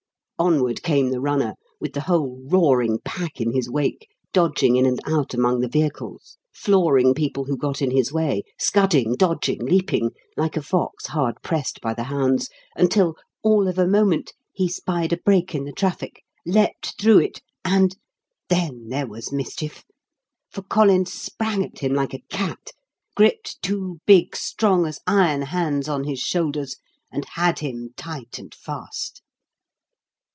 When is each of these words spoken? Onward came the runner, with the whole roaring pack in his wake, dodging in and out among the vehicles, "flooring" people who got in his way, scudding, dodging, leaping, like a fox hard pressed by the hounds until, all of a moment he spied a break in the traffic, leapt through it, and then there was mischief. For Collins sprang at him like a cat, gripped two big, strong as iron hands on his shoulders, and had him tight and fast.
Onward 0.41 0.81
came 0.81 1.11
the 1.11 1.19
runner, 1.21 1.53
with 1.79 1.93
the 1.93 2.01
whole 2.01 2.41
roaring 2.49 2.97
pack 3.05 3.39
in 3.39 3.51
his 3.53 3.69
wake, 3.69 4.09
dodging 4.33 4.75
in 4.75 4.87
and 4.87 4.99
out 5.05 5.35
among 5.35 5.59
the 5.59 5.67
vehicles, 5.67 6.39
"flooring" 6.51 7.13
people 7.13 7.45
who 7.45 7.55
got 7.55 7.79
in 7.79 7.91
his 7.91 8.11
way, 8.11 8.41
scudding, 8.57 9.13
dodging, 9.13 9.63
leaping, 9.63 10.09
like 10.35 10.57
a 10.57 10.61
fox 10.63 11.05
hard 11.05 11.35
pressed 11.43 11.79
by 11.79 11.93
the 11.93 12.05
hounds 12.05 12.49
until, 12.75 13.13
all 13.43 13.67
of 13.67 13.77
a 13.77 13.85
moment 13.85 14.33
he 14.51 14.67
spied 14.67 15.13
a 15.13 15.17
break 15.17 15.53
in 15.53 15.63
the 15.63 15.71
traffic, 15.71 16.23
leapt 16.43 16.99
through 16.99 17.19
it, 17.19 17.43
and 17.63 17.97
then 18.49 18.87
there 18.89 19.05
was 19.05 19.31
mischief. 19.31 19.83
For 20.49 20.63
Collins 20.63 21.13
sprang 21.13 21.63
at 21.63 21.77
him 21.77 21.93
like 21.93 22.15
a 22.15 22.23
cat, 22.31 22.71
gripped 23.15 23.61
two 23.61 23.99
big, 24.07 24.35
strong 24.35 24.87
as 24.87 24.99
iron 25.05 25.43
hands 25.43 25.87
on 25.87 26.03
his 26.05 26.19
shoulders, 26.19 26.77
and 27.11 27.25
had 27.35 27.59
him 27.59 27.93
tight 27.95 28.39
and 28.39 28.55
fast. 28.55 29.21